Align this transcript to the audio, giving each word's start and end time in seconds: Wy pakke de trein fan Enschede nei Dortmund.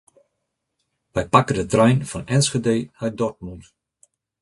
Wy 1.13 1.23
pakke 1.33 1.53
de 1.57 1.65
trein 1.73 1.99
fan 2.09 2.29
Enschede 2.35 2.75
nei 2.99 3.09
Dortmund. 3.19 3.63